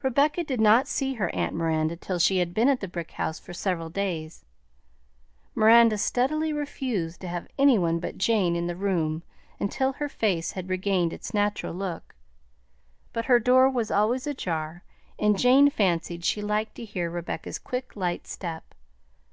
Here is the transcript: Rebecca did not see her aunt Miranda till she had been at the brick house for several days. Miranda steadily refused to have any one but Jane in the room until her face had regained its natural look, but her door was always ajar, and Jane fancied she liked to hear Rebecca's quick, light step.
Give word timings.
Rebecca 0.00 0.44
did 0.44 0.60
not 0.60 0.86
see 0.86 1.14
her 1.14 1.28
aunt 1.34 1.54
Miranda 1.56 1.96
till 1.96 2.20
she 2.20 2.38
had 2.38 2.54
been 2.54 2.68
at 2.68 2.78
the 2.78 2.86
brick 2.86 3.10
house 3.10 3.40
for 3.40 3.52
several 3.52 3.88
days. 3.90 4.44
Miranda 5.56 5.98
steadily 5.98 6.52
refused 6.52 7.20
to 7.22 7.26
have 7.26 7.48
any 7.58 7.76
one 7.76 7.98
but 7.98 8.16
Jane 8.16 8.54
in 8.54 8.68
the 8.68 8.76
room 8.76 9.24
until 9.58 9.94
her 9.94 10.08
face 10.08 10.52
had 10.52 10.68
regained 10.68 11.12
its 11.12 11.34
natural 11.34 11.74
look, 11.74 12.14
but 13.12 13.24
her 13.24 13.40
door 13.40 13.68
was 13.68 13.90
always 13.90 14.24
ajar, 14.24 14.84
and 15.18 15.36
Jane 15.36 15.68
fancied 15.68 16.24
she 16.24 16.40
liked 16.40 16.76
to 16.76 16.84
hear 16.84 17.10
Rebecca's 17.10 17.58
quick, 17.58 17.96
light 17.96 18.28
step. 18.28 18.72